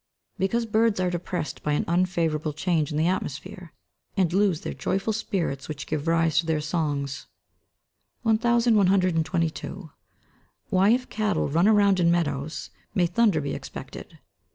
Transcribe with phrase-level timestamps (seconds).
[0.39, 3.71] _?Because birds are depressed by an unfavourable change in the atmosphere,
[4.17, 7.27] and lose those joyful spirits which give rise to their songs.
[8.23, 9.91] 1122.
[10.73, 14.17] _Why if cattle run around in meadows, may thunder be expected?